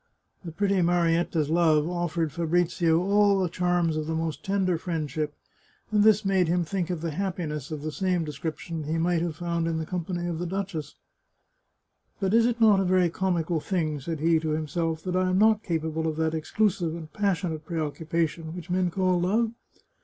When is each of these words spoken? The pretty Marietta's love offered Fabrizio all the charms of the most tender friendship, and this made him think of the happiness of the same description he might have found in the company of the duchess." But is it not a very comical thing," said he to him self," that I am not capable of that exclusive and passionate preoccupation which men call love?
The 0.43 0.51
pretty 0.51 0.81
Marietta's 0.81 1.51
love 1.51 1.87
offered 1.87 2.31
Fabrizio 2.31 2.97
all 3.03 3.37
the 3.37 3.47
charms 3.47 3.95
of 3.95 4.07
the 4.07 4.15
most 4.15 4.43
tender 4.43 4.79
friendship, 4.79 5.35
and 5.91 6.01
this 6.03 6.25
made 6.25 6.47
him 6.47 6.65
think 6.65 6.89
of 6.89 7.01
the 7.01 7.11
happiness 7.11 7.69
of 7.69 7.83
the 7.83 7.91
same 7.91 8.23
description 8.23 8.85
he 8.85 8.97
might 8.97 9.21
have 9.21 9.35
found 9.35 9.67
in 9.67 9.77
the 9.77 9.85
company 9.85 10.27
of 10.27 10.39
the 10.39 10.47
duchess." 10.47 10.95
But 12.19 12.33
is 12.33 12.47
it 12.47 12.59
not 12.59 12.79
a 12.79 12.83
very 12.83 13.11
comical 13.11 13.59
thing," 13.59 13.99
said 13.99 14.21
he 14.21 14.39
to 14.39 14.53
him 14.55 14.67
self," 14.67 15.03
that 15.03 15.15
I 15.15 15.29
am 15.29 15.37
not 15.37 15.61
capable 15.61 16.07
of 16.07 16.15
that 16.17 16.33
exclusive 16.33 16.95
and 16.95 17.13
passionate 17.13 17.63
preoccupation 17.63 18.55
which 18.55 18.71
men 18.71 18.89
call 18.89 19.19
love? 19.21 19.51